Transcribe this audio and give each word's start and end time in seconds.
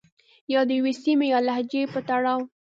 يا 0.53 0.61
د 0.67 0.69
يوې 0.79 0.93
سيمې 1.03 1.27
يا 1.33 1.39
لهجې 1.47 1.83
په 1.93 1.99
تړاو 2.07 2.39